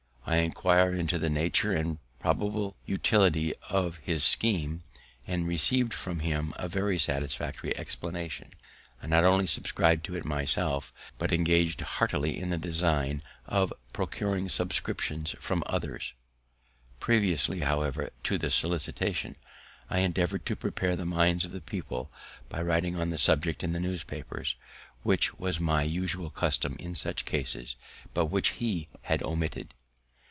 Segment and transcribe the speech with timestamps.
[0.23, 4.81] I enquired into the nature and probable utility of his scheme,
[5.27, 8.51] and receiving from him a very satisfactory explanation,
[9.03, 14.47] I not only subscrib'd to it myself, but engag'd heartily in the design of procuring
[14.47, 16.13] subscriptions from others.
[17.01, 19.35] Previously, however, to the solicitation,
[19.89, 22.09] I endeavoured to prepare the minds of the people
[22.47, 24.55] by writing on the subject in the newspapers,
[25.03, 27.75] which was my usual custom in such cases,
[28.13, 29.73] but which he had omitted.